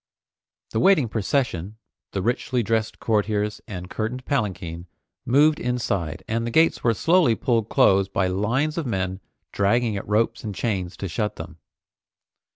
The 0.71 0.79
waiting 0.79 1.07
procession, 1.07 1.77
the 2.11 2.23
richly 2.23 2.63
dressed 2.63 2.97
courtiers 2.99 3.61
and 3.67 3.87
curtained 3.87 4.25
palanquin, 4.25 4.87
moved 5.27 5.59
inside 5.59 6.23
and 6.27 6.43
the 6.43 6.49
gates 6.49 6.83
were 6.83 6.95
slowly 6.95 7.35
pulled 7.35 7.69
close 7.69 8.07
by 8.07 8.25
lines 8.25 8.79
of 8.79 8.87
men 8.87 9.19
dragging 9.51 9.95
at 9.97 10.07
ropes 10.09 10.43
and 10.43 10.55
chains 10.55 10.97
to 10.97 11.07
shut 11.07 11.35
them. 11.35 11.59